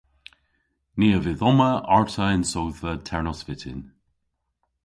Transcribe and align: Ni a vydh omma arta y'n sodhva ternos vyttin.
Ni 0.97 1.07
a 1.17 1.19
vydh 1.21 1.43
omma 1.49 1.71
arta 1.97 2.25
y'n 2.35 2.45
sodhva 2.51 2.91
ternos 3.07 3.39
vyttin. 3.47 3.81